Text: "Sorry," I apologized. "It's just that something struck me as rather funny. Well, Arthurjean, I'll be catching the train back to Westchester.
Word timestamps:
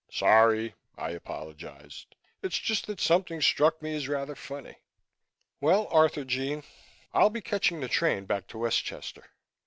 "Sorry," 0.09 0.73
I 0.97 1.11
apologized. 1.11 2.15
"It's 2.41 2.57
just 2.57 2.87
that 2.87 2.99
something 2.99 3.39
struck 3.39 3.83
me 3.83 3.93
as 3.93 4.07
rather 4.07 4.33
funny. 4.35 4.77
Well, 5.59 5.85
Arthurjean, 5.91 6.63
I'll 7.13 7.29
be 7.29 7.41
catching 7.41 7.81
the 7.81 7.87
train 7.87 8.25
back 8.25 8.47
to 8.47 8.57
Westchester. 8.57 9.27